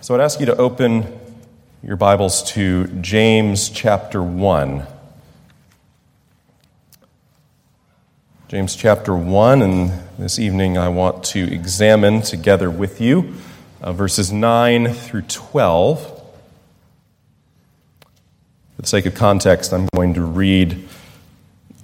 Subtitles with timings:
[0.00, 1.06] So I'd ask you to open
[1.82, 4.86] your Bibles to James chapter 1.
[8.46, 13.34] James chapter 1, and this evening I want to examine together with you
[13.82, 16.00] uh, verses 9 through 12.
[18.76, 20.88] For the sake of context, I'm going to read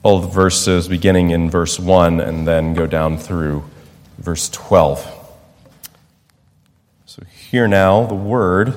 [0.05, 3.65] all the verses beginning in verse 1 and then go down through
[4.19, 5.24] verse 12.
[7.15, 8.75] So, hear now the word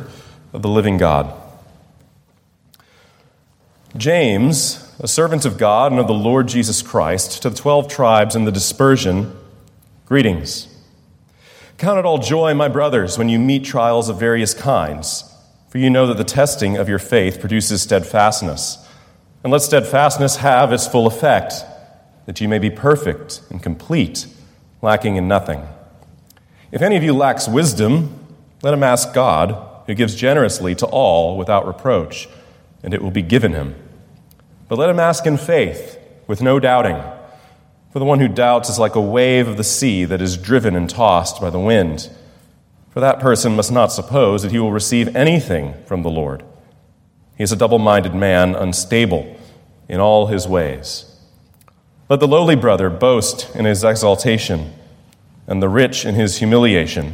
[0.54, 1.34] of the living God.
[3.95, 8.36] James, a servant of God and of the Lord Jesus Christ, to the twelve tribes
[8.36, 9.36] in the dispersion,
[10.05, 10.68] greetings.
[11.80, 15.23] Count it all joy, my brothers, when you meet trials of various kinds,
[15.70, 18.88] for you know that the testing of your faith produces steadfastness.
[19.44, 21.56] And let steadfastness have its full effect,
[22.28, 24.28] that you may be perfect and complete,
[24.84, 25.64] lacking in nothing.
[26.72, 28.16] If any of you lacks wisdom,
[28.61, 32.27] let him ask God, who gives generously to all without reproach,
[32.83, 33.75] and it will be given him.
[34.67, 37.02] But let him ask in faith, with no doubting.
[37.91, 40.75] For the one who doubts is like a wave of the sea that is driven
[40.75, 42.09] and tossed by the wind.
[42.89, 46.44] For that person must not suppose that he will receive anything from the Lord.
[47.38, 49.38] He is a double minded man, unstable
[49.88, 51.05] in all his ways.
[52.09, 54.73] Let the lowly brother boast in his exaltation,
[55.45, 57.14] and the rich in his humiliation,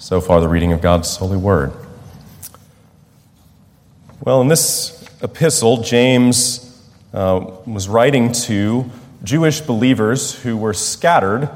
[0.00, 1.74] So far, the reading of God's holy word.
[4.24, 8.90] Well, in this epistle, James uh, was writing to
[9.22, 11.50] Jewish believers who were scattered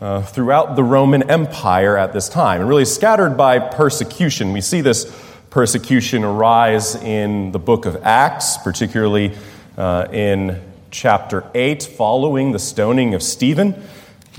[0.00, 4.54] uh, throughout the Roman Empire at this time, and really scattered by persecution.
[4.54, 5.04] We see this
[5.50, 9.36] persecution arise in the book of Acts, particularly
[9.76, 13.74] uh, in chapter 8, following the stoning of Stephen.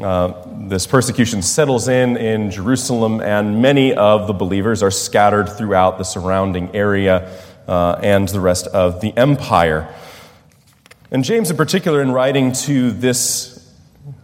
[0.02, 0.34] Uh,
[0.68, 6.04] this persecution settles in in Jerusalem, and many of the believers are scattered throughout the
[6.04, 7.30] surrounding area
[7.68, 9.88] uh, and the rest of the empire.
[11.12, 13.72] And James, in particular, in writing to this,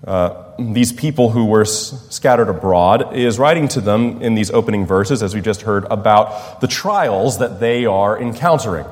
[0.08, 4.88] uh, these people who were s- scattered abroad, is writing to them in these opening
[4.88, 8.88] verses, as we just heard, about the trials that they are encountering.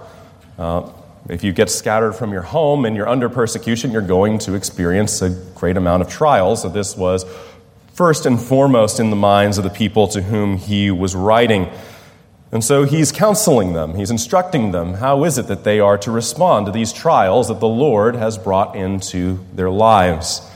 [0.60, 0.92] Uh,
[1.30, 5.22] if you get scattered from your home and you're under persecution, you're going to experience
[5.22, 6.62] a great amount of trials.
[6.62, 7.26] So, this was
[7.94, 11.68] first and foremost in the minds of the people to whom he was writing.
[12.52, 16.12] And so he's counseling them, he's instructing them how is it that they are to
[16.12, 20.48] respond to these trials that the Lord has brought into their lives.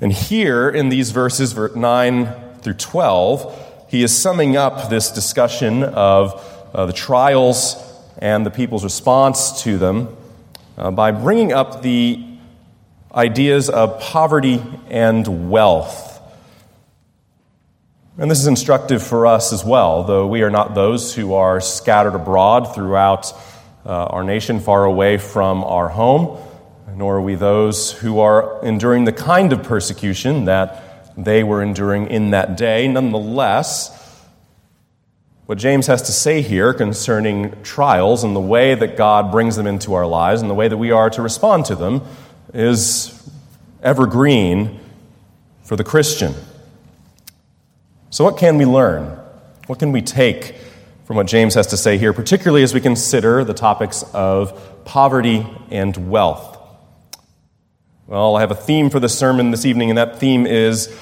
[0.00, 6.40] And here in these verses, 9 through 12, he is summing up this discussion of
[6.72, 7.74] uh, the trials
[8.18, 10.16] and the people's response to them
[10.76, 12.24] uh, by bringing up the
[13.14, 16.20] ideas of poverty and wealth.
[18.18, 21.60] And this is instructive for us as well, though we are not those who are
[21.60, 23.32] scattered abroad throughout
[23.86, 26.38] uh, our nation, far away from our home,
[26.96, 32.08] nor are we those who are enduring the kind of persecution that they were enduring
[32.08, 32.88] in that day.
[32.88, 33.94] Nonetheless,
[35.48, 39.66] what James has to say here concerning trials and the way that God brings them
[39.66, 42.02] into our lives and the way that we are to respond to them
[42.52, 43.26] is
[43.82, 44.78] evergreen
[45.62, 46.34] for the Christian.
[48.10, 49.18] So, what can we learn?
[49.68, 50.54] What can we take
[51.06, 55.46] from what James has to say here, particularly as we consider the topics of poverty
[55.70, 56.58] and wealth?
[58.06, 60.94] Well, I have a theme for the sermon this evening, and that theme is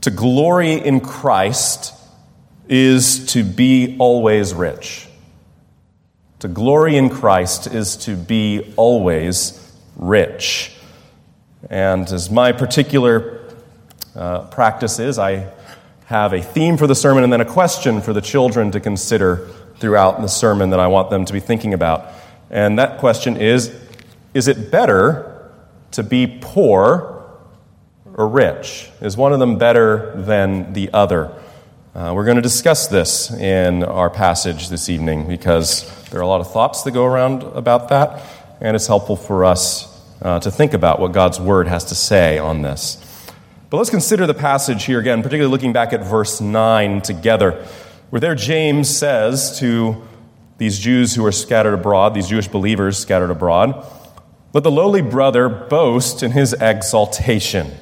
[0.00, 1.99] to glory in Christ
[2.70, 5.08] is to be always rich.
[6.38, 10.72] To glory in Christ is to be always rich.
[11.68, 13.40] And as my particular
[14.14, 15.52] uh, practice is, I
[16.06, 19.48] have a theme for the sermon and then a question for the children to consider
[19.78, 22.06] throughout the sermon that I want them to be thinking about.
[22.50, 23.74] And that question is
[24.32, 25.50] Is it better
[25.92, 27.26] to be poor
[28.14, 28.88] or rich?
[29.00, 31.34] Is one of them better than the other?
[31.92, 36.26] Uh, we're going to discuss this in our passage this evening because there are a
[36.26, 38.22] lot of thoughts that go around about that,
[38.60, 42.38] and it's helpful for us uh, to think about what God's Word has to say
[42.38, 43.04] on this.
[43.70, 47.66] But let's consider the passage here again, particularly looking back at verse 9 together,
[48.10, 50.00] where there James says to
[50.58, 53.84] these Jews who are scattered abroad, these Jewish believers scattered abroad,
[54.52, 57.72] let the lowly brother boast in his exaltation.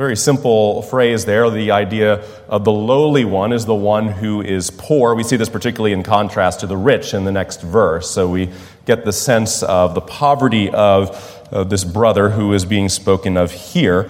[0.00, 1.50] Very simple phrase there.
[1.50, 5.14] The idea of the lowly one is the one who is poor.
[5.14, 8.10] We see this particularly in contrast to the rich in the next verse.
[8.10, 8.48] So we
[8.86, 13.52] get the sense of the poverty of uh, this brother who is being spoken of
[13.52, 14.08] here.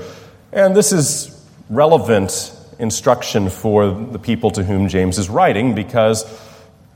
[0.52, 6.24] And this is relevant instruction for the people to whom James is writing because,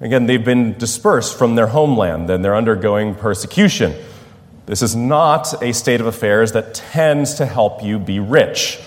[0.01, 3.93] again, they've been dispersed from their homeland and they're undergoing persecution.
[4.67, 8.81] This is not a state of affairs that tends to help you be rich.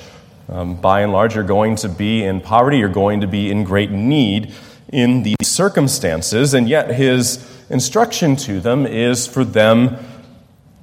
[0.50, 3.64] Um, by and large, you're going to be in poverty, you're going to be in
[3.64, 4.54] great need
[4.92, 9.98] in these circumstances, and yet his instruction to them is for them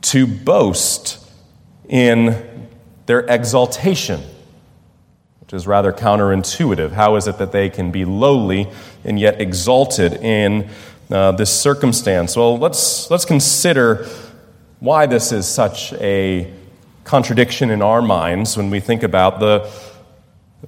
[0.02, 1.18] to boast
[1.88, 2.68] in
[3.06, 4.20] their exaltation,
[5.40, 6.92] which is rather counterintuitive.
[6.92, 8.68] How is it that they can be lowly
[9.02, 10.68] and yet exalted in
[11.10, 12.36] uh, this circumstance?
[12.36, 14.06] Well, let's, let's consider
[14.84, 16.52] why this is such a
[17.04, 19.60] contradiction in our minds when we think about the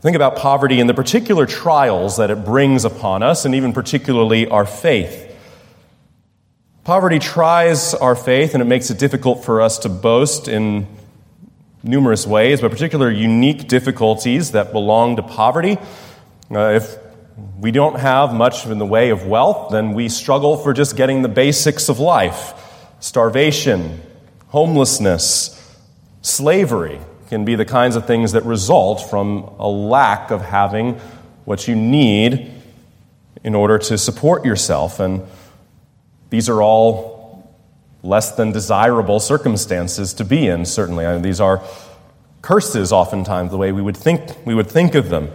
[0.01, 4.47] think about poverty and the particular trials that it brings upon us and even particularly
[4.49, 5.37] our faith.
[6.85, 10.87] Poverty tries our faith and it makes it difficult for us to boast in
[11.83, 15.77] numerous ways but particular unique difficulties that belong to poverty.
[16.51, 16.97] Uh, if
[17.59, 21.21] we don't have much in the way of wealth then we struggle for just getting
[21.21, 22.55] the basics of life.
[22.99, 24.01] Starvation
[24.49, 25.53] homelessness,
[26.23, 30.95] slavery can be the kinds of things that result from a lack of having
[31.45, 32.53] what you need
[33.43, 35.01] in order to support yourself.
[35.01, 35.23] And
[36.31, 37.57] these are all
[38.03, 41.07] less than desirable circumstances to be in, certainly.
[41.07, 41.63] I mean, these are
[42.43, 45.31] curses, oftentimes, the way we would think, we would think of them.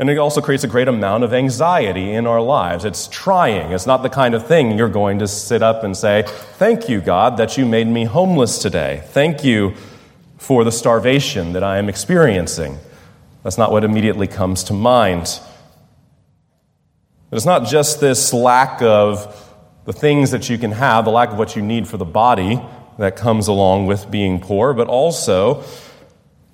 [0.00, 2.86] And it also creates a great amount of anxiety in our lives.
[2.86, 3.72] It's trying.
[3.72, 6.24] It's not the kind of thing you're going to sit up and say,
[6.54, 9.02] Thank you, God, that you made me homeless today.
[9.08, 9.74] Thank you
[10.38, 12.78] for the starvation that I am experiencing.
[13.42, 15.38] That's not what immediately comes to mind.
[17.28, 19.54] But it's not just this lack of
[19.84, 22.58] the things that you can have, the lack of what you need for the body
[22.96, 25.62] that comes along with being poor, but also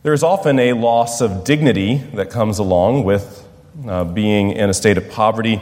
[0.06, 3.44] there's often a loss of dignity that comes along with
[3.88, 5.60] uh, being in a state of poverty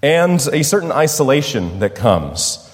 [0.00, 2.66] and a certain isolation that comes.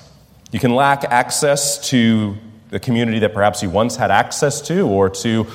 [0.53, 2.37] You can lack access to
[2.71, 5.49] the community that perhaps you once had access to or to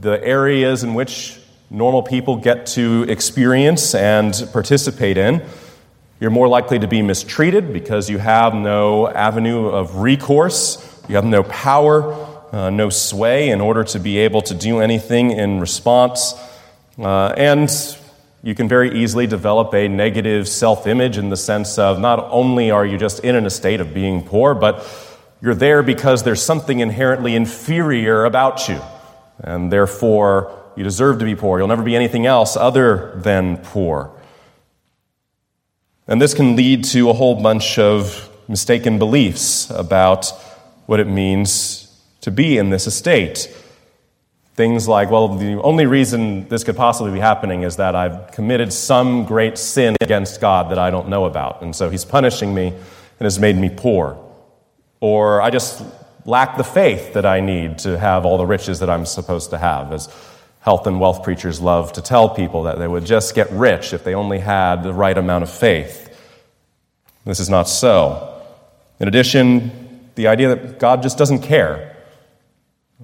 [0.00, 1.38] the areas in which
[1.70, 5.40] normal people get to experience and participate in.
[6.18, 11.24] You're more likely to be mistreated because you have no avenue of recourse, you have
[11.24, 16.34] no power uh, no sway in order to be able to do anything in response.
[16.98, 17.70] Uh, and
[18.42, 22.70] you can very easily develop a negative self image in the sense of not only
[22.70, 24.86] are you just in a state of being poor, but
[25.42, 28.80] you're there because there's something inherently inferior about you.
[29.38, 31.58] And therefore, you deserve to be poor.
[31.58, 34.10] You'll never be anything else other than poor.
[36.06, 40.30] And this can lead to a whole bunch of mistaken beliefs about
[40.86, 41.89] what it means
[42.22, 43.54] to be in this estate.
[44.54, 48.72] Things like, well, the only reason this could possibly be happening is that I've committed
[48.72, 51.62] some great sin against God that I don't know about.
[51.62, 54.22] And so he's punishing me and has made me poor.
[55.00, 55.82] Or I just
[56.26, 59.58] lack the faith that I need to have all the riches that I'm supposed to
[59.58, 59.92] have.
[59.92, 60.08] As
[60.60, 64.04] health and wealth preachers love to tell people that they would just get rich if
[64.04, 66.06] they only had the right amount of faith.
[67.24, 68.42] This is not so.
[68.98, 71.89] In addition, the idea that God just doesn't care.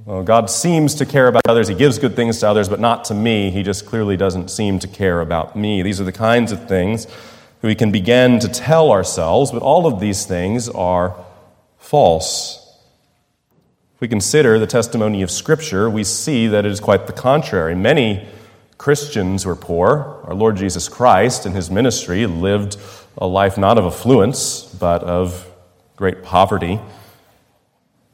[0.04, 1.68] Well, God seems to care about others.
[1.68, 3.50] He gives good things to others, but not to me.
[3.50, 5.82] He just clearly doesn't seem to care about me.
[5.82, 7.06] These are the kinds of things
[7.66, 11.16] we can begin to tell ourselves, but all of these things are
[11.78, 12.62] false.
[13.94, 17.74] If we consider the testimony of Scripture, we see that it is quite the contrary.
[17.74, 18.28] Many
[18.78, 20.22] Christians were poor.
[20.24, 22.76] Our Lord Jesus Christ in his ministry lived
[23.18, 25.50] a life not of affluence, but of
[25.96, 26.78] great poverty.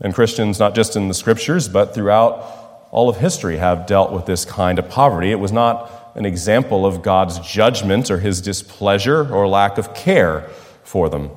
[0.03, 4.27] And Christians, not just in the scriptures, but throughout all of history, have dealt with
[4.27, 5.31] this kind of poverty.
[5.31, 10.51] It was not an example of God's judgment or his displeasure or lack of care
[10.83, 11.31] for them.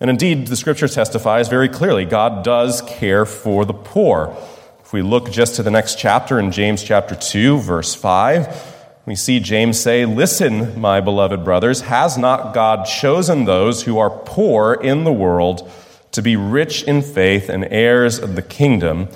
[0.00, 4.36] And indeed, the scripture testifies very clearly God does care for the poor.
[4.80, 8.74] If we look just to the next chapter in James chapter 2, verse 5,
[9.06, 14.10] we see James say, Listen, my beloved brothers, has not God chosen those who are
[14.10, 15.70] poor in the world?
[16.14, 19.08] To be rich in faith and heirs of the kingdom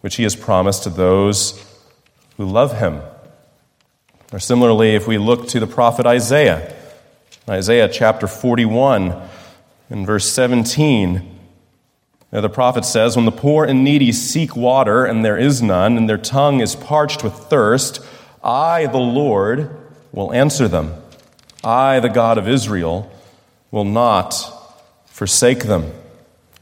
[0.00, 1.60] which he has promised to those
[2.36, 3.00] who love him.
[4.32, 6.72] Or similarly, if we look to the prophet Isaiah,
[7.50, 9.28] Isaiah chapter 41,
[9.90, 11.36] in verse 17,
[12.30, 15.96] now the prophet says, When the poor and needy seek water, and there is none,
[15.96, 18.00] and their tongue is parched with thirst,
[18.44, 19.76] I, the Lord,
[20.12, 20.94] will answer them.
[21.64, 23.10] I, the God of Israel,
[23.72, 24.32] will not
[25.06, 25.92] forsake them.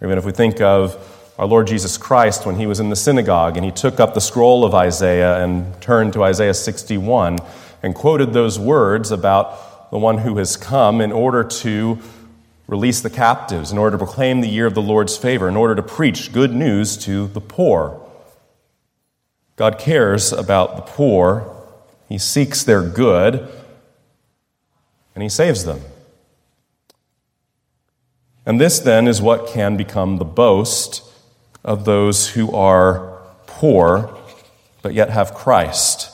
[0.05, 3.57] Even if we think of our Lord Jesus Christ when he was in the synagogue
[3.57, 7.39] and he took up the scroll of Isaiah and turned to Isaiah 61
[7.83, 11.99] and quoted those words about the one who has come in order to
[12.67, 15.75] release the captives, in order to proclaim the year of the Lord's favor, in order
[15.75, 17.99] to preach good news to the poor.
[19.57, 21.51] God cares about the poor,
[22.11, 23.49] He seeks their good,
[25.15, 25.81] and He saves them.
[28.47, 31.03] And this then is what can become the boast
[31.65, 34.17] of those who are poor
[34.83, 36.11] but yet have Christ.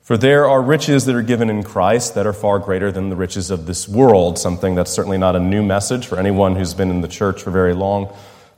[0.00, 3.16] For there are riches that are given in Christ that are far greater than the
[3.16, 6.90] riches of this world, something that's certainly not a new message for anyone who's been
[6.90, 8.10] in the church for very long,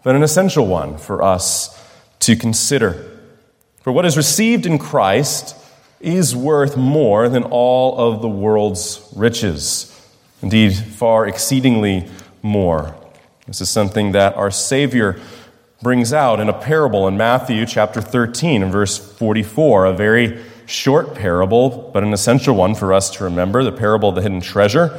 [0.05, 1.77] but an essential one for us
[2.21, 3.11] to consider.
[3.83, 5.57] For what is received in Christ
[6.01, 9.91] is worth more than all of the world's riches,
[10.41, 12.09] indeed, far exceedingly
[12.45, 12.95] more.
[13.47, 15.19] This is something that our Savior
[15.83, 21.15] brings out in a parable in Matthew chapter 13 and verse 44, a very short
[21.15, 24.99] parable, but an essential one for us to remember the parable of the hidden treasure,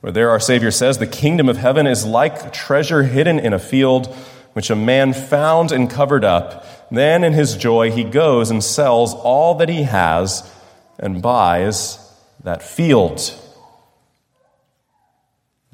[0.00, 3.58] where there our Savior says, The kingdom of heaven is like treasure hidden in a
[3.58, 4.06] field,
[4.52, 6.90] which a man found and covered up.
[6.90, 10.50] Then in his joy, he goes and sells all that he has
[10.98, 11.98] and buys
[12.42, 13.20] that field.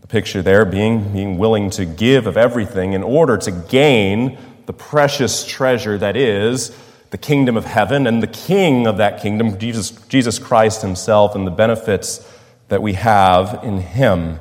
[0.06, 4.72] The picture there being being willing to give of everything in order to gain the
[4.72, 6.70] precious treasure that is
[7.10, 11.44] the kingdom of heaven and the king of that kingdom, Jesus, Jesus Christ himself, and
[11.44, 12.24] the benefits
[12.68, 14.38] that we have in him.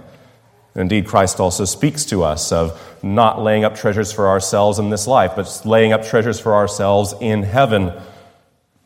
[0.75, 5.07] Indeed, Christ also speaks to us of not laying up treasures for ourselves in this
[5.07, 7.91] life, but laying up treasures for ourselves in heaven,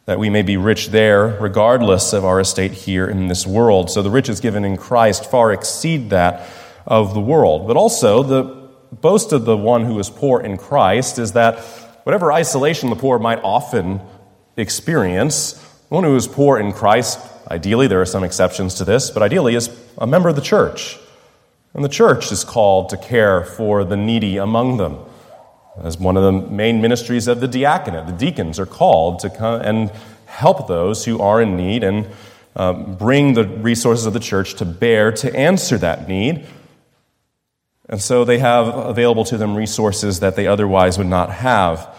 [0.05, 3.91] that we may be rich there regardless of our estate here in this world.
[3.91, 6.47] So the riches given in Christ far exceed that
[6.89, 7.67] of the world.
[7.67, 8.43] But also, the
[8.91, 11.59] boast of the one who is poor in Christ is that
[12.03, 14.01] whatever isolation the poor might often
[14.57, 17.19] experience, the one who is poor in Christ,
[17.49, 19.69] ideally, there are some exceptions to this, but ideally is
[19.99, 20.97] a member of the church.
[21.75, 24.97] And the church is called to care for the needy among them.
[25.83, 29.61] As one of the main ministries of the diaconate, the deacons are called to come
[29.61, 29.91] and
[30.25, 32.07] help those who are in need and
[32.55, 36.45] um, bring the resources of the church to bear to answer that need
[37.89, 41.93] and so they have available to them resources that they otherwise would not have.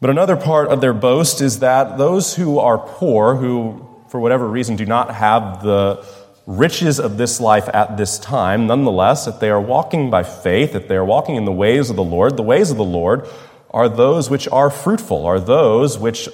[0.00, 4.46] But another part of their boast is that those who are poor, who for whatever
[4.46, 6.04] reason do not have the
[6.46, 10.86] riches of this life at this time, nonetheless, if they are walking by faith, if
[10.86, 13.26] they are walking in the ways of the Lord, the ways of the Lord
[13.70, 16.28] are those which are fruitful, are those which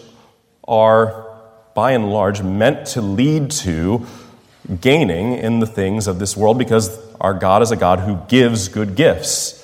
[0.66, 1.26] are,
[1.74, 4.04] by and large, meant to lead to
[4.80, 8.68] gaining in the things of this world because our God is a God who gives
[8.68, 9.56] good gifts.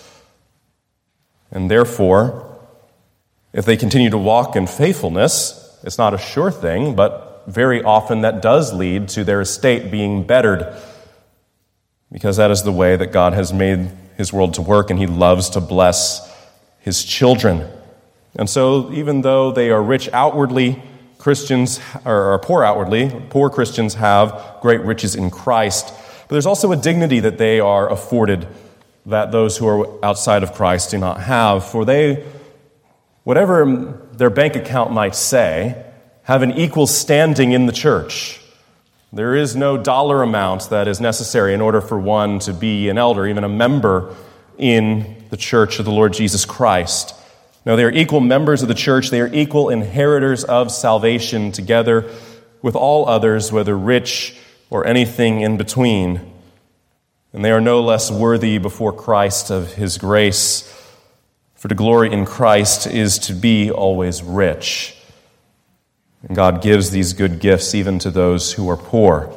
[1.50, 2.58] And therefore,
[3.52, 8.22] if they continue to walk in faithfulness, it's not a sure thing, but very often
[8.22, 10.76] that does lead to their estate being bettered
[12.12, 15.06] because that is the way that God has made his world to work and he
[15.06, 16.32] loves to bless
[16.80, 17.68] his children.
[18.36, 20.82] And so, even though they are rich outwardly,
[21.18, 25.92] Christians, are poor outwardly, poor Christians have great riches in Christ.
[26.28, 28.48] But there's also a dignity that they are afforded
[29.06, 31.64] that those who are outside of Christ do not have.
[31.64, 32.24] For they,
[33.22, 35.84] whatever their bank account might say,
[36.24, 38.40] have an equal standing in the church.
[39.12, 42.98] There is no dollar amount that is necessary in order for one to be an
[42.98, 44.14] elder, even a member
[44.58, 47.14] in the church of the Lord Jesus Christ.
[47.64, 49.10] No, they are equal members of the church.
[49.10, 52.10] They are equal inheritors of salvation together
[52.62, 54.36] with all others, whether rich
[54.70, 56.20] or anything in between.
[57.32, 60.72] And they are no less worthy before Christ of his grace.
[61.54, 64.96] For to glory in Christ is to be always rich.
[66.22, 69.32] And God gives these good gifts even to those who are poor.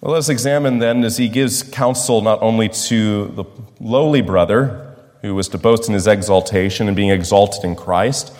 [0.00, 3.44] Well, let's examine then as he gives counsel not only to the
[3.80, 8.32] lowly brother, who was to boast in his exaltation and being exalted in Christ,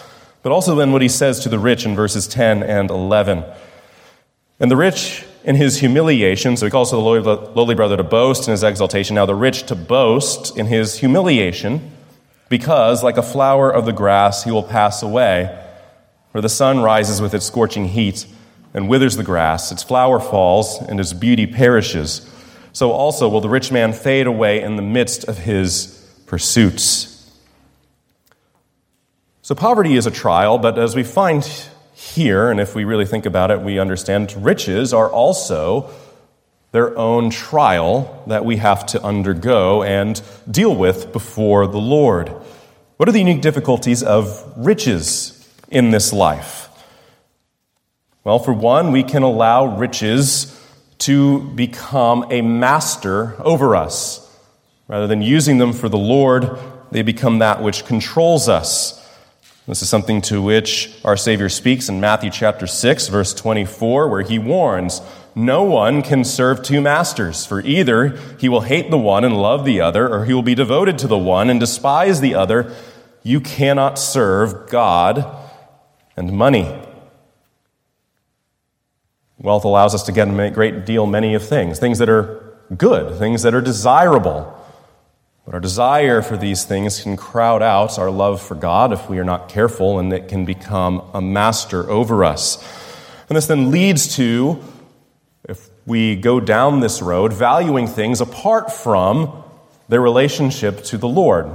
[0.43, 3.45] but also then what he says to the rich in verses 10 and 11.
[4.59, 8.53] And the rich in his humiliation, so he calls the lowly brother to boast in
[8.53, 9.15] his exaltation.
[9.15, 11.93] Now the rich to boast in his humiliation,
[12.49, 15.63] because like a flower of the grass, he will pass away.
[16.33, 18.27] For the sun rises with its scorching heat
[18.75, 22.31] and withers the grass, its flower falls, and its beauty perishes,
[22.73, 27.13] so also will the rich man fade away in the midst of his pursuits.
[29.41, 31.43] So, poverty is a trial, but as we find
[31.97, 35.91] here, and if we really think about it, we understand riches are also
[36.71, 42.31] their own trial that we have to undergo and deal with before the Lord.
[42.99, 46.69] What are the unique difficulties of riches in this life?
[48.25, 50.53] Well, for one, we can allow riches
[50.99, 54.23] to become a master over us.
[54.87, 56.59] Rather than using them for the Lord,
[56.91, 59.03] they become that which controls us.
[59.67, 64.23] This is something to which our Savior speaks in Matthew chapter 6, verse 24, where
[64.23, 65.03] he warns
[65.35, 69.65] No one can serve two masters, for either he will hate the one and love
[69.65, 72.73] the other, or he will be devoted to the one and despise the other.
[73.25, 75.27] You cannot serve God
[76.17, 76.81] and money.
[79.39, 83.19] Wealth allows us to get a great deal, many of things, things that are good,
[83.19, 84.57] things that are desirable.
[85.47, 89.21] But our desire for these things can crowd out our love for God if we
[89.21, 92.59] are not careful, and it can become a master over us.
[93.29, 94.61] And this then leads to,
[95.49, 99.45] if we go down this road, valuing things apart from
[99.89, 101.49] their relationship to the Lord.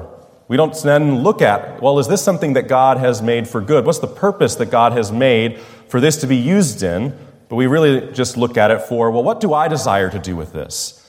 [0.48, 3.86] We don't then look at, well, is this something that God has made for good?
[3.86, 7.18] What's the purpose that God has made for this to be used in?
[7.50, 10.38] But we really just look at it for, well, what do I desire to do
[10.38, 11.00] with this?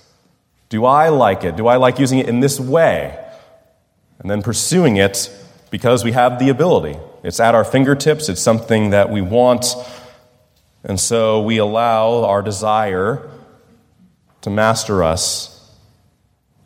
[0.72, 1.56] Do I like it?
[1.56, 3.22] Do I like using it in this way?
[4.18, 5.30] And then pursuing it
[5.70, 6.98] because we have the ability.
[7.22, 9.66] It's at our fingertips, it's something that we want.
[10.82, 13.30] And so we allow our desire
[14.40, 15.70] to master us,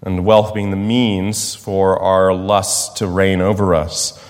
[0.03, 4.25] and wealth being the means for our lust to reign over us.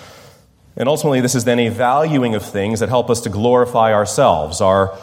[0.75, 4.63] And ultimately, this is then a valuing of things that help us to glorify ourselves,
[4.63, 4.97] our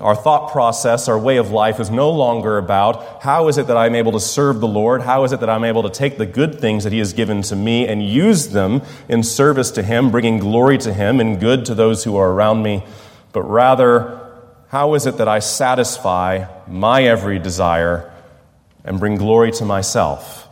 [0.00, 3.76] our thought process, our way of life is no longer about how is it that
[3.76, 5.02] I'm able to serve the Lord?
[5.02, 7.42] How is it that I'm able to take the good things that He has given
[7.42, 11.64] to me and use them in service to Him, bringing glory to Him and good
[11.66, 12.84] to those who are around me?
[13.32, 14.20] But rather,
[14.68, 18.12] how is it that I satisfy my every desire
[18.84, 20.48] and bring glory to myself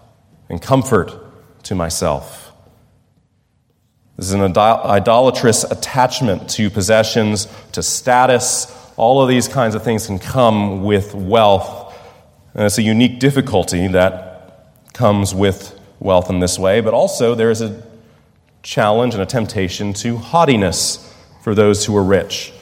[0.48, 1.12] and comfort
[1.64, 2.52] to myself?
[4.16, 10.06] This is an idolatrous attachment to possessions, to status, all of these kinds of things
[10.06, 11.94] can come with wealth.
[12.54, 17.50] And it's a unique difficulty that comes with wealth in this way, but also there
[17.50, 17.82] is a
[18.62, 22.52] challenge and a temptation to haughtiness for those who are rich.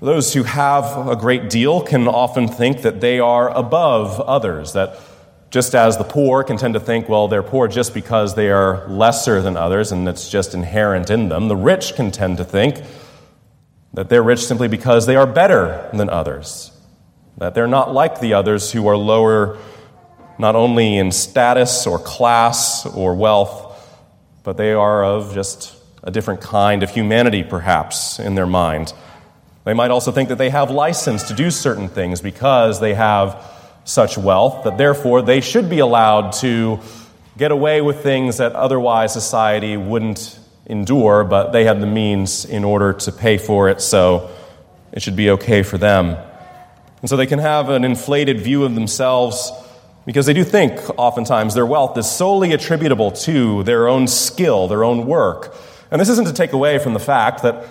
[0.00, 4.98] Those who have a great deal can often think that they are above others, that
[5.50, 8.88] just as the poor can tend to think, well, they're poor just because they are
[8.88, 12.82] lesser than others and it's just inherent in them, the rich can tend to think,
[13.94, 16.70] that they're rich simply because they are better than others,
[17.38, 19.58] that they're not like the others who are lower
[20.38, 23.68] not only in status or class or wealth,
[24.42, 28.92] but they are of just a different kind of humanity, perhaps, in their mind.
[29.64, 33.44] They might also think that they have license to do certain things because they have
[33.84, 36.80] such wealth, that therefore they should be allowed to
[37.36, 42.64] get away with things that otherwise society wouldn't endure, but they had the means in
[42.64, 44.30] order to pay for it, so
[44.92, 46.16] it should be okay for them.
[47.00, 49.50] And so they can have an inflated view of themselves
[50.06, 54.84] because they do think oftentimes their wealth is solely attributable to their own skill, their
[54.84, 55.54] own work.
[55.90, 57.66] And this isn't to take away from the fact that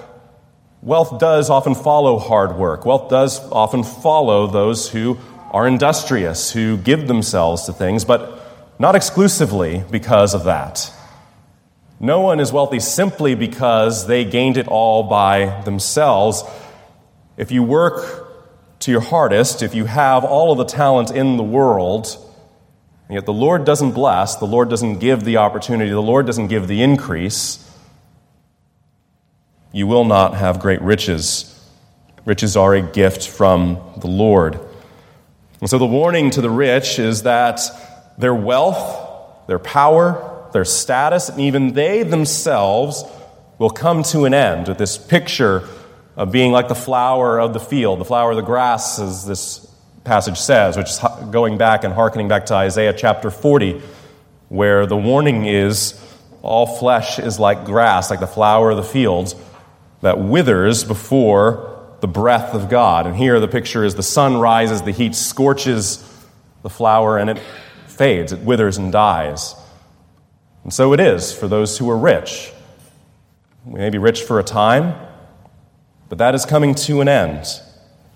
[0.81, 2.85] wealth does often follow hard work.
[2.85, 5.17] Wealth does often follow those who
[5.51, 8.39] are industrious, who give themselves to things, but
[8.79, 10.91] not exclusively because of that.
[12.03, 16.43] No one is wealthy simply because they gained it all by themselves.
[17.37, 18.27] If you work
[18.79, 22.07] to your hardest, if you have all of the talent in the world,
[23.07, 26.47] and yet the Lord doesn't bless, the Lord doesn't give the opportunity, the Lord doesn't
[26.47, 27.69] give the increase,
[29.71, 31.47] you will not have great riches.
[32.25, 34.59] Riches are a gift from the Lord.
[35.59, 37.61] And so the warning to the rich is that
[38.17, 43.03] their wealth, their power, their status, and even they themselves
[43.57, 45.67] will come to an end with this picture
[46.15, 49.67] of being like the flower of the field, the flower of the grass, as this
[50.03, 50.99] passage says, which is
[51.31, 53.81] going back and hearkening back to Isaiah chapter 40,
[54.49, 55.99] where the warning is
[56.41, 59.35] all flesh is like grass, like the flower of the fields,
[60.01, 61.67] that withers before
[62.01, 63.05] the breath of God.
[63.05, 66.03] And here the picture is the sun rises, the heat scorches
[66.63, 67.39] the flower, and it
[67.87, 69.55] fades, it withers and dies.
[70.63, 72.51] And so it is for those who are rich.
[73.65, 74.95] We may be rich for a time,
[76.09, 77.47] but that is coming to an end.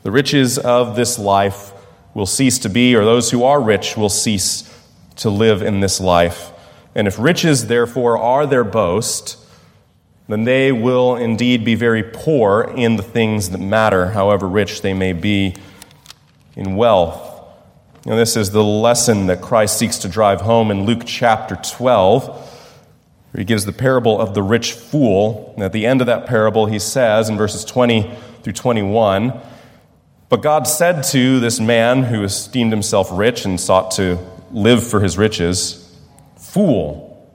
[0.03, 1.71] The riches of this life
[2.13, 4.71] will cease to be, or those who are rich will cease
[5.17, 6.51] to live in this life.
[6.93, 9.37] And if riches, therefore, are their boast,
[10.27, 14.93] then they will indeed be very poor in the things that matter, however rich they
[14.93, 15.55] may be
[16.55, 17.24] in wealth.
[18.05, 23.39] This is the lesson that Christ seeks to drive home in Luke chapter 12, where
[23.39, 25.53] he gives the parable of the rich fool.
[25.55, 28.13] And at the end of that parable, he says in verses 20
[28.43, 29.33] through 21
[30.29, 34.19] But God said to this man who esteemed himself rich and sought to
[34.51, 35.81] live for his riches,
[36.37, 37.27] Fool,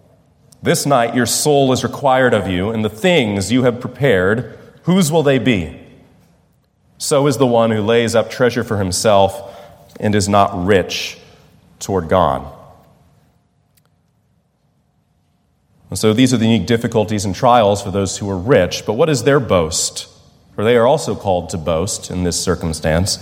[0.62, 5.11] this night your soul is required of you, and the things you have prepared, whose
[5.11, 5.80] will they be?
[6.96, 9.49] So is the one who lays up treasure for himself
[10.00, 11.18] and is not rich
[11.78, 12.52] toward God.
[15.90, 18.86] And so these are the unique difficulties and trials for those who are rich.
[18.86, 20.08] But what is their boast?
[20.54, 23.18] For they are also called to boast in this circumstance.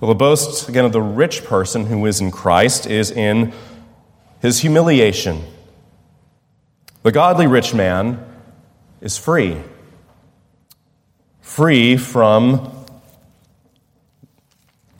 [0.00, 3.52] Well, the boast, again, of the rich person who is in Christ is in
[4.40, 5.42] his humiliation.
[7.02, 8.24] The godly rich man
[9.02, 9.58] is free,
[11.42, 12.79] free from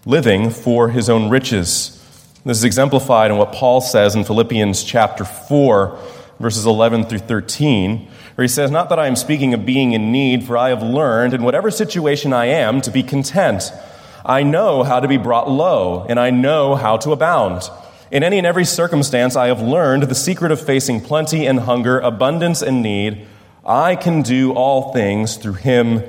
[0.06, 1.96] living for his own riches.
[2.44, 5.98] This is exemplified in what Paul says in Philippians chapter 4,
[6.38, 10.10] verses 11 through 13, where he says, Not that I am speaking of being in
[10.10, 13.70] need, for I have learned in whatever situation I am to be content.
[14.24, 17.68] I know how to be brought low, and I know how to abound.
[18.10, 22.00] In any and every circumstance, I have learned the secret of facing plenty and hunger,
[22.00, 23.26] abundance and need.
[23.66, 26.02] I can do all things through him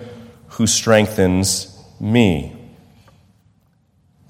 [0.47, 2.60] who strengthens me.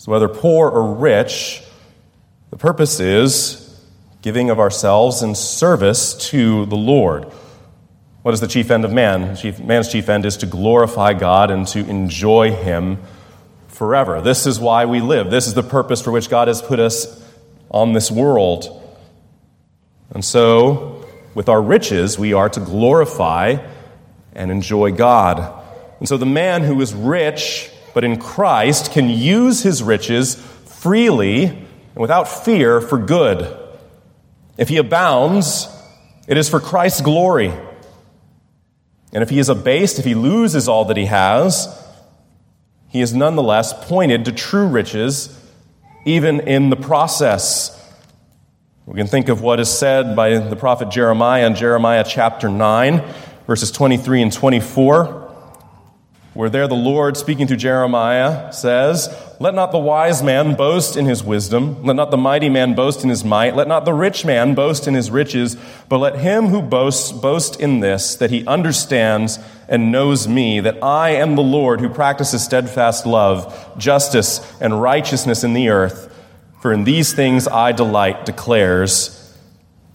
[0.02, 1.62] So, whether poor or rich,
[2.50, 3.80] the purpose is
[4.24, 7.26] giving of ourselves in service to the Lord.
[8.24, 9.38] What is the chief end of man?
[9.64, 12.98] Man's chief end is to glorify God and to enjoy Him
[13.68, 14.22] forever.
[14.22, 15.30] This is why we live.
[15.30, 17.24] This is the purpose for which God has put us
[17.70, 18.84] on this world.
[20.10, 23.58] And so, with our riches, we are to glorify
[24.34, 25.64] and enjoy God.
[26.00, 31.46] And so, the man who is rich but in Christ can use his riches freely
[31.46, 33.58] and without fear for good.
[34.58, 35.68] If he abounds,
[36.28, 37.54] it is for Christ's glory.
[39.14, 41.68] And if he is abased, if he loses all that he has,
[42.88, 45.38] he is nonetheless pointed to true riches,
[46.06, 47.78] even in the process.
[48.86, 53.04] We can think of what is said by the prophet Jeremiah in Jeremiah chapter 9,
[53.48, 55.21] verses 23 and 24
[56.34, 61.06] where there the Lord, speaking to Jeremiah, says, Let not the wise man boast in
[61.06, 64.24] his wisdom, let not the mighty man boast in his might, let not the rich
[64.24, 65.58] man boast in his riches,
[65.89, 70.82] but let him who boasts boast in this, that he understands and knows me, that
[70.82, 76.08] I am the Lord who practices steadfast love, justice, and righteousness in the earth.
[76.62, 79.17] For in these things I delight, declares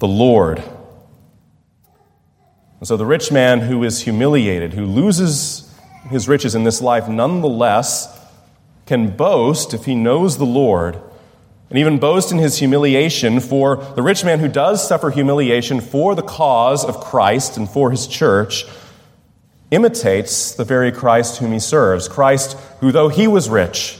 [0.01, 0.62] the Lord.
[2.79, 5.65] And so the rich man who is humiliated, who loses
[6.09, 8.12] his riches in this life, nonetheless
[8.87, 11.01] can boast if he knows the Lord,
[11.69, 16.14] and even boast in his humiliation for the rich man who does suffer humiliation for
[16.14, 18.64] the cause of Christ and for his church
[19.73, 22.07] imitates the very Christ whom he serves.
[22.07, 23.99] Christ, who, though he was rich,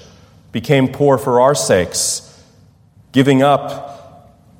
[0.53, 2.45] became poor for our sakes,
[3.11, 3.95] giving up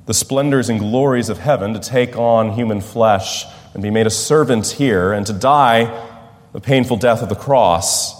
[0.05, 4.11] the splendors and glories of heaven to take on human flesh and be made a
[4.11, 5.85] servant here and to die
[6.53, 8.15] the painful death of the cross,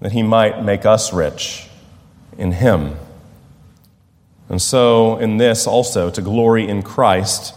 [0.00, 1.68] that he might make us rich
[2.38, 2.96] in him.
[4.48, 7.54] And so, in this also, to glory in Christ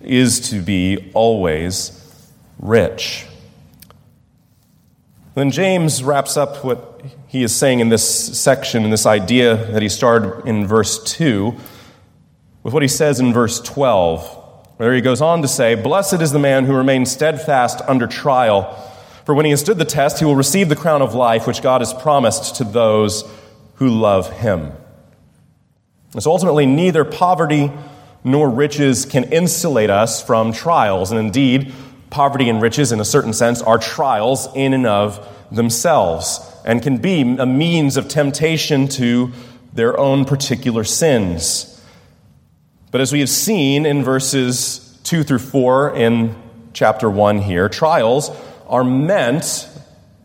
[0.00, 3.26] is to be always rich.
[5.34, 9.82] Then James wraps up what he is saying in this section, in this idea that
[9.82, 11.54] he started in verse 2,
[12.62, 14.35] with what he says in verse 12.
[14.76, 18.74] Where he goes on to say, Blessed is the man who remains steadfast under trial,
[19.24, 21.62] for when he has stood the test, he will receive the crown of life which
[21.62, 23.24] God has promised to those
[23.76, 24.72] who love him.
[26.12, 27.72] And so ultimately, neither poverty
[28.22, 31.10] nor riches can insulate us from trials.
[31.10, 31.72] And indeed,
[32.10, 36.98] poverty and riches, in a certain sense, are trials in and of themselves and can
[36.98, 39.32] be a means of temptation to
[39.72, 41.75] their own particular sins.
[42.96, 46.34] But as we have seen in verses 2 through 4 in
[46.72, 48.30] chapter 1 here, trials
[48.68, 49.68] are meant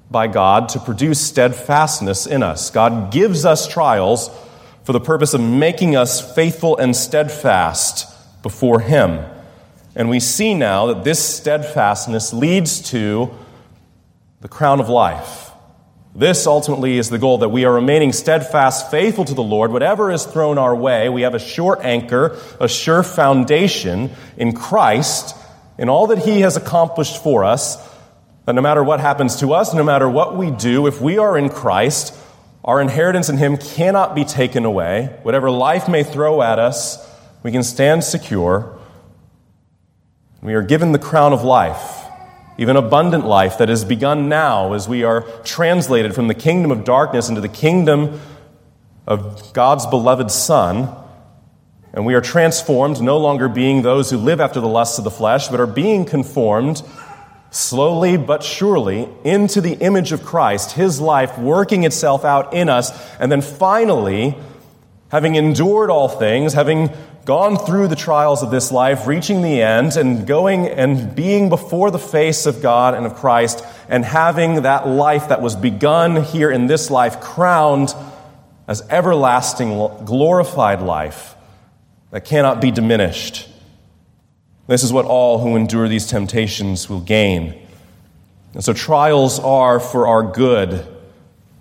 [0.10, 2.70] by God to produce steadfastness in us.
[2.70, 4.30] God gives us trials
[4.86, 8.08] for the purpose of making us faithful and steadfast
[8.42, 9.20] before Him.
[9.94, 13.32] And we see now that this steadfastness leads to
[14.40, 15.41] the crown of life.
[16.14, 19.72] This ultimately is the goal that we are remaining steadfast, faithful to the Lord.
[19.72, 25.36] Whatever is thrown our way, we have a sure anchor, a sure foundation in Christ,
[25.78, 27.78] in all that He has accomplished for us.
[28.46, 31.38] That no matter what happens to us, no matter what we do, if we are
[31.38, 32.14] in Christ,
[32.66, 35.18] our inheritance in Him cannot be taken away.
[35.24, 36.98] Whatever life may throw at us,
[37.42, 38.78] we can stand secure.
[40.42, 42.01] We are given the crown of life
[42.62, 46.84] even abundant life that has begun now as we are translated from the kingdom of
[46.84, 48.22] darkness into the kingdom
[49.08, 50.96] of God's beloved Son.
[51.92, 55.10] And we are transformed, no longer being those who live after the lusts of the
[55.10, 56.84] flesh, but are being conformed
[57.50, 62.92] slowly but surely into the image of Christ, His life working itself out in us,
[63.20, 64.38] and then finally,
[65.10, 66.92] having endured all things, having
[67.26, 71.92] gone through the trials of this life, reaching the end, and going and being before
[71.92, 76.50] the face of God and of Christ, and having that life that was begun here
[76.50, 77.94] in this life crowned
[78.68, 79.70] as everlasting,
[80.06, 81.36] glorified life
[82.12, 83.48] that cannot be diminished.
[84.68, 87.60] This is what all who endure these temptations will gain.
[88.54, 90.86] And so, trials are for our good.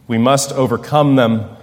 [0.09, 1.57] We must overcome them,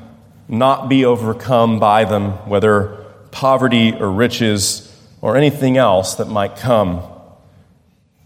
[0.47, 2.96] not be overcome by them, whether
[3.31, 4.83] poverty or riches
[5.21, 7.01] or anything else that might come.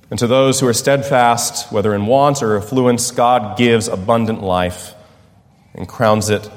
[0.10, 4.94] And to those who are steadfast, whether in want or affluence, God gives abundant life
[5.74, 6.50] and crowns it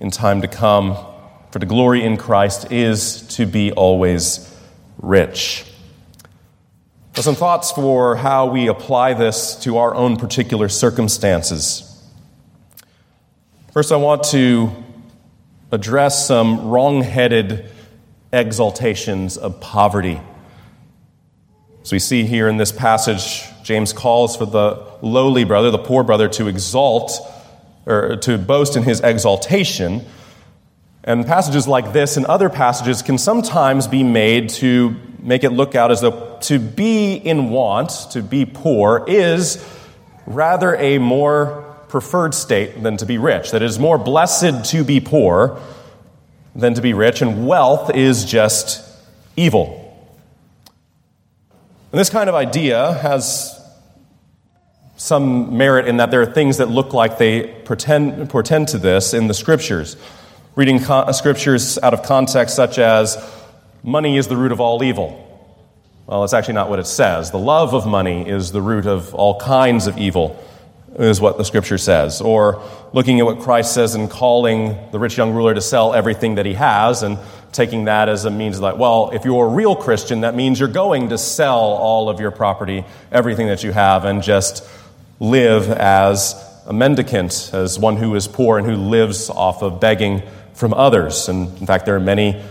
[0.00, 0.96] in time to come.
[1.50, 4.48] For the glory in Christ is to be always
[4.98, 5.64] rich.
[7.16, 11.90] Now, some thoughts for how we apply this to our own particular circumstances.
[13.72, 14.83] First, I want to
[15.70, 17.70] address some wrong headed
[18.32, 20.20] exaltations of poverty.
[21.82, 26.02] As we see here in this passage, James calls for the lowly brother, the poor
[26.02, 27.12] brother, to exalt
[27.86, 30.04] or to boast in his exaltation.
[31.02, 35.74] And passages like this and other passages can sometimes be made to make it look
[35.74, 39.62] out as though to be in want, to be poor, is
[40.26, 41.63] rather a more
[41.94, 43.52] preferred state than to be rich.
[43.52, 45.60] That it is more blessed to be poor
[46.52, 48.82] than to be rich, and wealth is just
[49.36, 49.80] evil.
[51.92, 53.56] And this kind of idea has
[54.96, 59.14] some merit in that there are things that look like they pretend, portend to this
[59.14, 59.96] in the scriptures.
[60.56, 63.16] Reading co- uh, scriptures out of context, such as,
[63.84, 65.20] money is the root of all evil.
[66.08, 67.30] Well, it's actually not what it says.
[67.30, 70.44] The love of money is the root of all kinds of evil
[70.96, 72.20] is what the scripture says.
[72.20, 76.36] Or looking at what Christ says in calling the rich young ruler to sell everything
[76.36, 77.18] that he has and
[77.52, 80.68] taking that as a means like, well, if you're a real Christian, that means you're
[80.68, 84.68] going to sell all of your property, everything that you have, and just
[85.20, 86.34] live as
[86.66, 90.22] a mendicant, as one who is poor and who lives off of begging
[90.54, 91.28] from others.
[91.28, 92.42] And in fact, there are many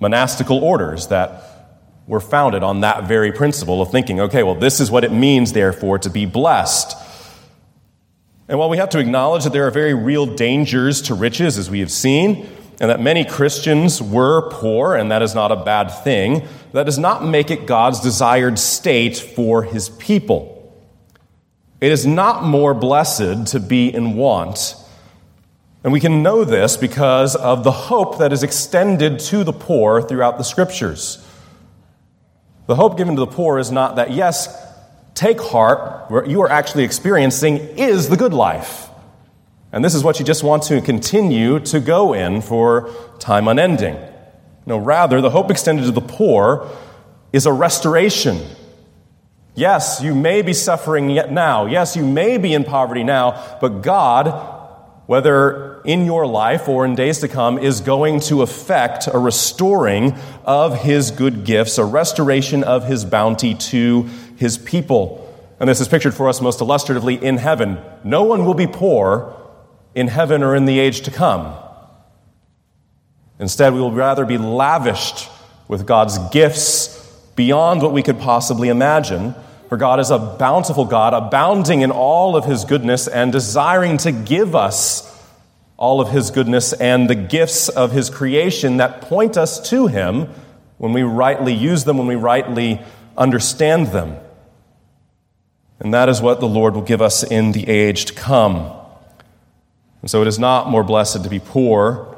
[0.00, 1.42] monastical orders that
[2.06, 5.52] were founded on that very principle of thinking, okay, well, this is what it means,
[5.52, 6.96] therefore, to be blessed.
[8.48, 11.70] And while we have to acknowledge that there are very real dangers to riches, as
[11.70, 12.46] we have seen,
[12.80, 16.98] and that many Christians were poor, and that is not a bad thing, that does
[16.98, 20.50] not make it God's desired state for his people.
[21.80, 24.74] It is not more blessed to be in want.
[25.82, 30.02] And we can know this because of the hope that is extended to the poor
[30.02, 31.24] throughout the scriptures.
[32.66, 34.48] The hope given to the poor is not that, yes,
[35.14, 38.88] take heart, what you are actually experiencing is the good life.
[39.72, 43.96] And this is what you just want to continue to go in for time unending.
[44.66, 46.70] No, rather, the hope extended to the poor
[47.32, 48.40] is a restoration.
[49.54, 51.66] Yes, you may be suffering yet now.
[51.66, 54.32] Yes, you may be in poverty now, but God,
[55.06, 60.14] whether in your life or in days to come, is going to effect a restoring
[60.44, 65.20] of His good gifts, a restoration of His bounty to his people.
[65.60, 67.78] And this is pictured for us most illustratively in heaven.
[68.02, 69.36] No one will be poor
[69.94, 71.54] in heaven or in the age to come.
[73.38, 75.28] Instead, we will rather be lavished
[75.68, 77.00] with God's gifts
[77.36, 79.34] beyond what we could possibly imagine.
[79.68, 84.12] For God is a bountiful God, abounding in all of his goodness and desiring to
[84.12, 85.10] give us
[85.76, 90.28] all of his goodness and the gifts of his creation that point us to him
[90.78, 92.80] when we rightly use them, when we rightly
[93.16, 94.16] understand them.
[95.84, 98.72] And that is what the Lord will give us in the age to come.
[100.00, 102.16] And so it is not more blessed to be poor,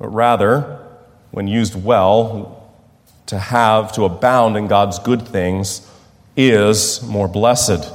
[0.00, 0.80] but rather,
[1.30, 2.68] when used well,
[3.26, 5.88] to have, to abound in God's good things
[6.36, 7.92] is more blessed.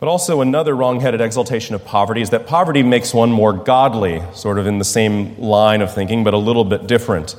[0.00, 4.22] But also, another wrong headed exaltation of poverty is that poverty makes one more godly,
[4.32, 7.36] sort of in the same line of thinking, but a little bit different.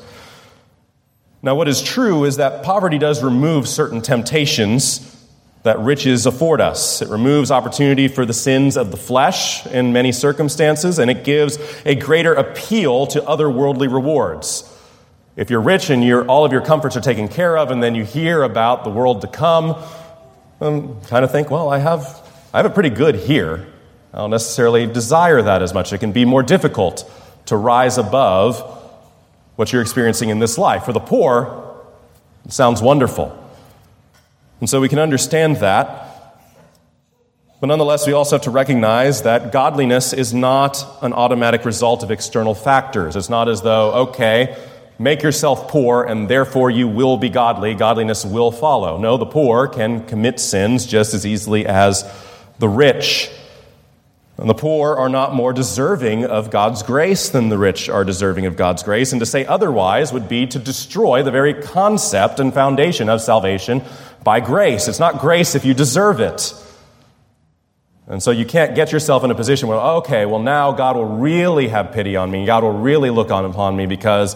[1.46, 5.16] Now, what is true is that poverty does remove certain temptations
[5.62, 7.04] that riches afford us.
[7.04, 11.60] It removes opportunity for the sins of the flesh in many circumstances, and it gives
[11.86, 14.76] a greater appeal to other worldly rewards.
[15.36, 17.94] If you're rich and you all of your comforts are taken care of, and then
[17.94, 19.80] you hear about the world to come,
[20.62, 23.68] um, kind of think, well, I have, I have it pretty good here.
[24.16, 25.94] I don't necessarily desire that as much.
[25.94, 27.08] It can be more difficult
[27.46, 28.75] to rise above
[29.56, 30.86] what you're experiencing in this life.
[30.86, 31.76] For the poor,
[32.46, 33.42] it sounds wonderful.
[34.60, 36.12] And so we can understand that.
[37.62, 42.12] But nonetheless, we also have to recognize that godliness is not an automatic result of
[42.12, 43.16] external factors.
[43.16, 44.58] It's not as though, okay,
[45.00, 47.74] make yourself poor and therefore you will be godly.
[47.74, 48.98] Godliness will follow.
[48.98, 52.04] No, the poor can commit sins just as easily as
[52.60, 53.32] the rich.
[54.38, 58.46] And the poor are not more deserving of God's grace than the rich are deserving
[58.46, 59.14] of God's grace.
[59.14, 63.82] And to say otherwise would be to destroy the very concept and foundation of salvation
[64.24, 64.90] by grace.
[64.90, 66.54] It's not grace if you deserve it.
[68.08, 71.18] And so you can't get yourself in a position where, okay, well, now God will
[71.18, 72.46] really have pity on me.
[72.46, 74.36] God will really look on upon me because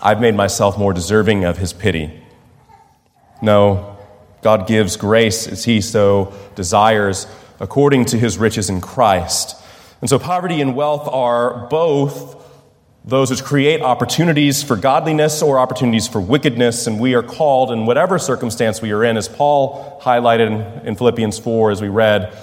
[0.00, 2.10] I've made myself more deserving of his pity.
[3.42, 3.98] No,
[4.42, 7.26] God gives grace as he so desires
[7.60, 9.56] according to his riches in Christ.
[10.00, 12.38] And so poverty and wealth are both
[13.04, 17.86] those which create opportunities for godliness or opportunities for wickedness, and we are called in
[17.86, 22.36] whatever circumstance we are in, as Paul highlighted in Philippians 4 as we read,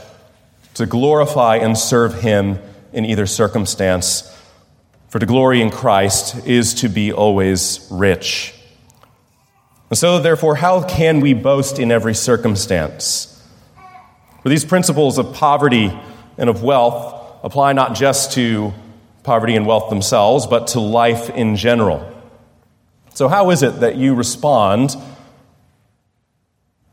[0.75, 2.59] to glorify and serve him
[2.91, 4.33] in either circumstance.
[5.09, 8.53] For to glory in Christ is to be always rich.
[9.89, 13.36] And so, therefore, how can we boast in every circumstance?
[14.47, 15.91] For these principles of poverty
[16.37, 18.73] and of wealth apply not just to
[19.23, 22.09] poverty and wealth themselves, but to life in general.
[23.13, 24.95] So, how is it that you respond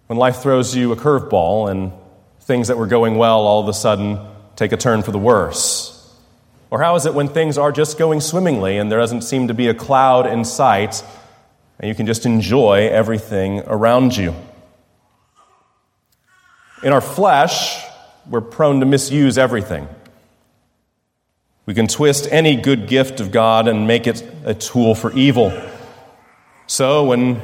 [0.09, 1.93] when life throws you a curveball and
[2.41, 4.19] things that were going well all of a sudden
[4.57, 6.13] take a turn for the worse?
[6.73, 9.55] Or how is it when things are just going swimmingly and there doesn't seem to
[9.55, 11.05] be a cloud in sight
[11.79, 14.35] and you can just enjoy everything around you?
[16.85, 17.83] In our flesh,
[18.29, 19.89] we're prone to misuse everything.
[21.65, 25.51] We can twist any good gift of God and make it a tool for evil.
[26.67, 27.41] So when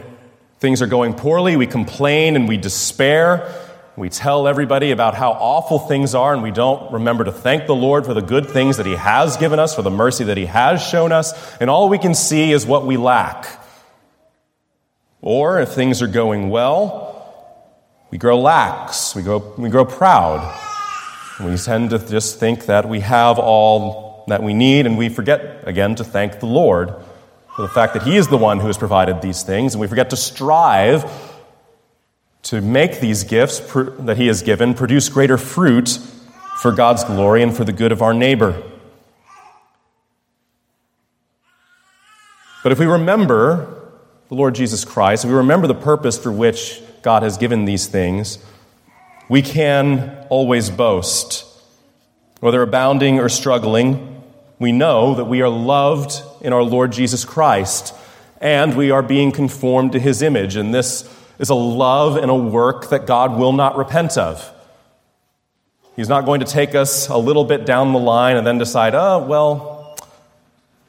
[0.59, 3.51] things are going poorly, we complain and we despair.
[3.97, 7.75] We tell everybody about how awful things are, and we don't remember to thank the
[7.75, 10.47] Lord for the good things that He has given us, for the mercy that He
[10.47, 13.47] has shown us, and all we can see is what we lack.
[15.23, 17.10] Or if things are going well,
[18.11, 20.59] we grow lax, we grow, we grow proud.
[21.41, 25.67] We tend to just think that we have all that we need, and we forget,
[25.67, 26.95] again, to thank the Lord
[27.57, 29.87] for the fact that He is the one who has provided these things, and we
[29.87, 31.11] forget to strive
[32.43, 33.61] to make these gifts
[34.01, 35.99] that He has given produce greater fruit
[36.59, 38.63] for God's glory and for the good of our neighbor.
[42.63, 43.89] But if we remember
[44.29, 47.87] the Lord Jesus Christ, if we remember the purpose for which God has given these
[47.87, 48.39] things,
[49.29, 51.47] we can always boast.
[52.41, 54.23] Whether abounding or struggling,
[54.59, 57.95] we know that we are loved in our Lord Jesus Christ
[58.41, 60.57] and we are being conformed to his image.
[60.57, 61.09] And this
[61.39, 64.53] is a love and a work that God will not repent of.
[65.97, 68.95] He's not going to take us a little bit down the line and then decide,
[68.95, 69.97] oh, well,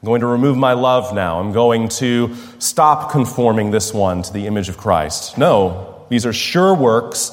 [0.02, 1.38] I'm going to remove my love now.
[1.38, 5.36] I'm going to stop conforming this one to the image of Christ.
[5.36, 7.30] No, these are sure works,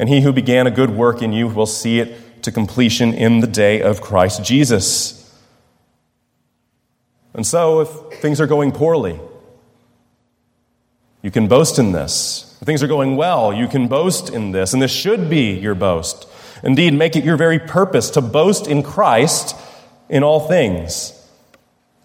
[0.00, 3.38] and he who began a good work in you will see it to completion in
[3.38, 5.32] the day of Christ Jesus.
[7.34, 7.88] And so, if
[8.20, 9.20] things are going poorly,
[11.22, 12.58] you can boast in this.
[12.60, 15.76] If things are going well, you can boast in this, and this should be your
[15.76, 16.26] boast.
[16.64, 19.54] Indeed, make it your very purpose to boast in Christ
[20.08, 21.12] in all things.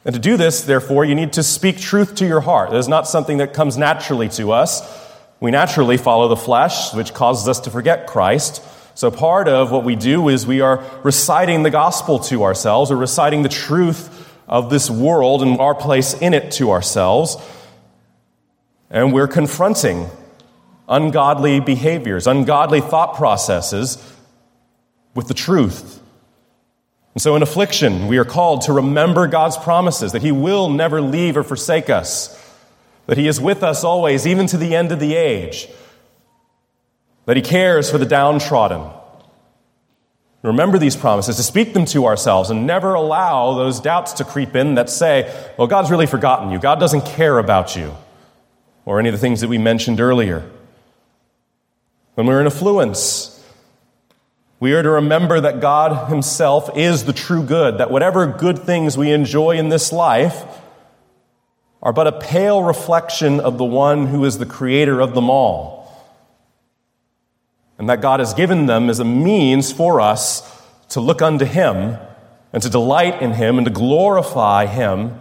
[0.06, 2.72] And to do this, therefore, you need to speak truth to your heart.
[2.74, 5.10] It is not something that comes naturally to us.
[5.42, 8.64] We naturally follow the flesh, which causes us to forget Christ.
[8.94, 12.96] So part of what we do is we are reciting the gospel to ourselves or
[12.96, 17.38] reciting the truth of this world and our place in it to ourselves.
[18.92, 20.08] And we're confronting
[20.88, 23.98] ungodly behaviors, ungodly thought processes
[25.16, 26.00] with the truth.
[27.16, 31.02] And so in affliction, we are called to remember God's promises that He will never
[31.02, 32.38] leave or forsake us
[33.12, 35.68] that He is with us always, even to the end of the age.
[37.26, 38.90] that He cares for the downtrodden.
[40.44, 44.56] Remember these promises, to speak them to ourselves, and never allow those doubts to creep
[44.56, 46.58] in that say, well, God's really forgotten you.
[46.58, 47.94] God doesn't care about you.
[48.86, 50.50] Or any of the things that we mentioned earlier.
[52.16, 53.46] When we're in affluence,
[54.62, 58.98] we are to remember that God Himself is the true good, that whatever good things
[58.98, 60.61] we enjoy in this life
[61.82, 65.82] are but a pale reflection of the one who is the creator of them all
[67.82, 70.48] and that God has given them as a means for us
[70.90, 71.98] to look unto Him
[72.54, 75.20] and to delight in Him and to glorify Him.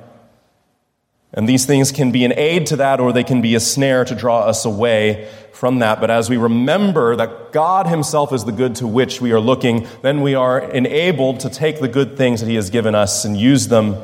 [1.32, 4.04] And these things can be an aid to that or they can be a snare
[4.04, 6.02] to draw us away from that.
[6.02, 9.86] But as we remember that God Himself is the good to which we are looking,
[10.02, 13.38] then we are enabled to take the good things that He has given us and
[13.38, 13.96] use them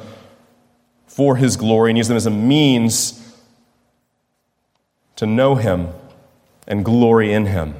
[1.16, 3.34] for His glory and use them as a means
[5.16, 5.88] to know Him
[6.66, 7.74] and glory in Him.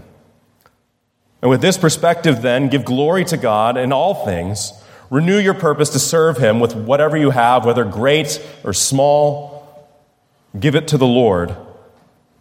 [1.42, 4.72] And with this perspective, then, give glory to God in all things.
[5.10, 9.86] Renew your purpose to serve Him with whatever you have, whether great or small.
[10.58, 11.54] Give it to the Lord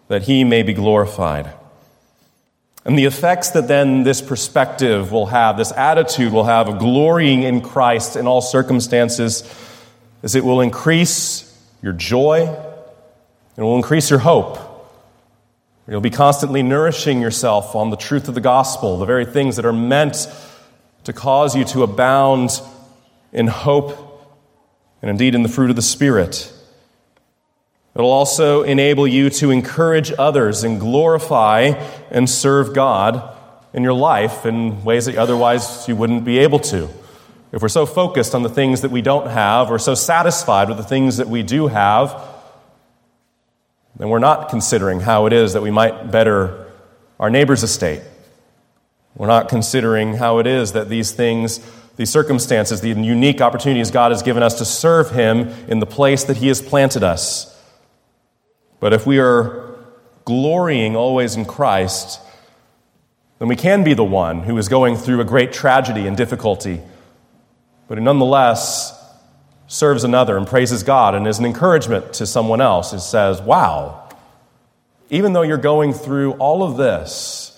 [0.07, 1.51] that He may be glorified.
[2.85, 7.43] And the effects that then this perspective will have, this attitude will have of glorying
[7.43, 9.43] in Christ in all circumstances,
[10.25, 12.49] is it will increase your joy,
[13.55, 14.57] it will increase your hope.
[15.87, 19.65] You'll be constantly nourishing yourself on the truth of the gospel, the very things that
[19.65, 20.27] are meant
[21.03, 22.59] to cause you to abound
[23.31, 24.33] in hope
[25.03, 26.51] and indeed in the fruit of the Spirit.
[27.93, 31.65] It'll also enable you to encourage others and glorify
[32.09, 33.37] and serve God
[33.73, 36.89] in your life in ways that otherwise you wouldn't be able to.
[37.51, 40.77] If we're so focused on the things that we don't have, or so satisfied with
[40.77, 42.21] the things that we do have,
[43.97, 46.71] then we're not considering how it is that we might better
[47.19, 48.01] our neighbor's estate.
[49.15, 51.59] We're not considering how it is that these things,
[51.95, 56.25] these circumstances, the unique opportunities God has given us to serve Him in the place
[56.25, 57.51] that He has planted us.
[58.81, 59.77] But if we are
[60.25, 62.19] glorying always in Christ,
[63.39, 66.81] then we can be the one who is going through a great tragedy and difficulty,
[67.87, 68.95] but who nonetheless
[69.67, 72.93] serves another and praises God and is an encouragement to someone else.
[72.93, 74.09] It says, wow,
[75.09, 77.51] even though you're going through all of this,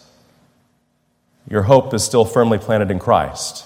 [1.50, 3.66] your hope is still firmly planted in Christ.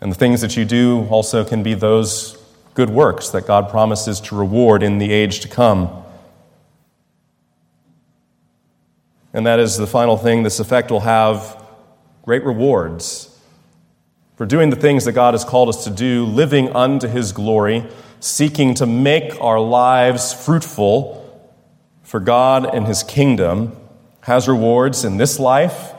[0.00, 2.36] And the things that you do also can be those
[2.74, 6.02] good works that God promises to reward in the age to come.
[9.32, 11.62] And that is the final thing this effect will have
[12.24, 13.31] great rewards
[14.42, 17.86] for doing the things that God has called us to do, living unto His glory,
[18.18, 21.48] seeking to make our lives fruitful
[22.02, 23.76] for God and His kingdom,
[24.22, 25.92] has rewards in this life.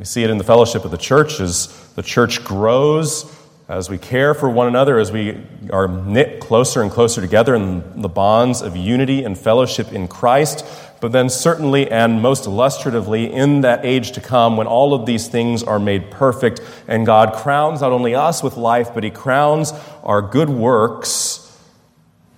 [0.00, 3.22] We see it in the fellowship of the church as the church grows,
[3.68, 5.38] as we care for one another, as we
[5.70, 10.64] are knit closer and closer together in the bonds of unity and fellowship in Christ
[11.00, 15.28] but then certainly and most illustratively in that age to come when all of these
[15.28, 19.72] things are made perfect and God crowns not only us with life, but He crowns
[20.02, 21.44] our good works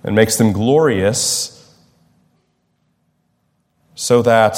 [0.03, 1.57] and makes them glorious
[3.95, 4.57] so that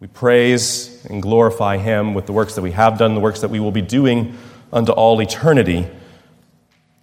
[0.00, 3.50] we praise and glorify Him with the works that we have done, the works that
[3.50, 4.36] we will be doing
[4.72, 5.86] unto all eternity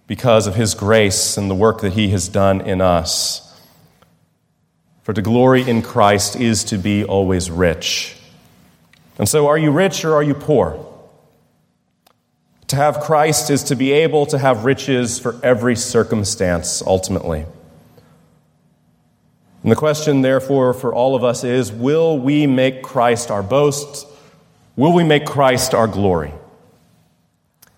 [0.06, 3.46] because of His grace and the work that He has done in us.
[5.02, 8.16] For to glory in Christ is to be always rich.
[9.18, 10.86] And so, are you rich or are you poor?
[12.68, 17.44] To have Christ is to be able to have riches for every circumstance, ultimately.
[19.62, 24.06] And the question, therefore, for all of us is will we make Christ our boast?
[24.76, 26.32] Will we make Christ our glory?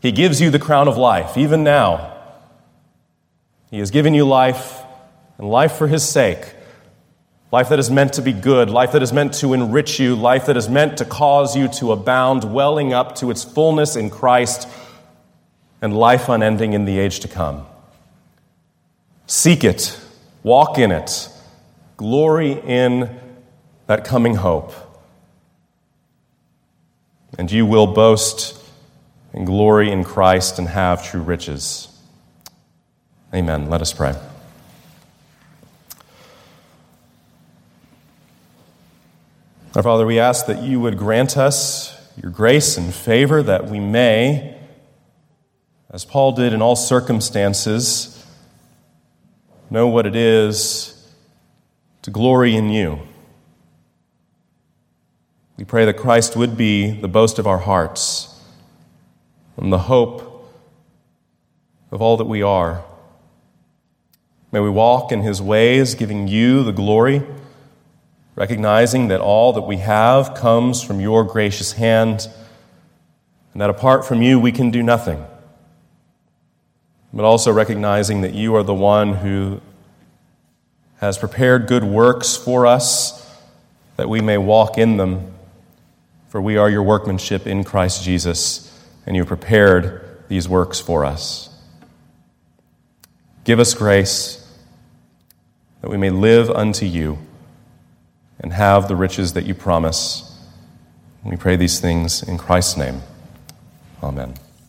[0.03, 2.15] He gives you the crown of life, even now.
[3.71, 4.83] He has given you life,
[5.39, 6.45] and life for His sake
[7.53, 10.47] life that is meant to be good, life that is meant to enrich you, life
[10.47, 14.67] that is meant to cause you to abound, welling up to its fullness in Christ,
[15.83, 17.67] and life unending in the age to come.
[19.27, 20.01] Seek it,
[20.43, 21.29] walk in it,
[21.99, 23.21] glory in
[23.87, 24.73] that coming hope,
[27.39, 28.62] and you will boast
[29.33, 31.89] and glory in Christ and have true riches.
[33.35, 33.71] Amen.
[33.71, 34.15] Let us pray.
[39.75, 43.81] Our Father, we ask that you would grant us your grace and favor that we
[43.81, 44.55] may,
[45.91, 48.23] as Paul did in all circumstances,
[49.71, 51.11] know what it is
[52.03, 53.01] to glory in you.
[55.57, 58.32] We pray that Christ would be the boast of our hearts
[59.57, 60.51] and the hope
[61.91, 62.85] of all that we are.
[64.51, 67.23] May we walk in his ways, giving you the glory,
[68.35, 72.29] recognizing that all that we have comes from your gracious hand,
[73.53, 75.25] and that apart from you we can do nothing.
[77.13, 79.61] But also recognizing that you are the one who
[80.97, 83.29] has prepared good works for us,
[83.97, 85.35] that we may walk in them.
[86.29, 88.72] For we are your workmanship in Christ Jesus,
[89.07, 91.49] and you prepared these works for us.
[93.45, 94.39] Give us grace
[95.81, 97.19] that we may live unto you
[98.41, 100.29] and have the riches that you promise.
[101.25, 103.03] We pray these things in Christ's name.
[104.03, 104.35] Amen.